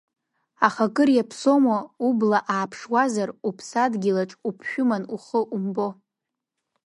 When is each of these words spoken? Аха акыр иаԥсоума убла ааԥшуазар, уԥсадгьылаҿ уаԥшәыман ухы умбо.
Аха 0.67 0.83
акыр 0.87 1.09
иаԥсоума 1.13 1.77
убла 2.07 2.39
ааԥшуазар, 2.53 3.29
уԥсадгьылаҿ 3.47 4.31
уаԥшәыман 4.45 5.03
ухы 5.15 5.39
умбо. 5.55 5.87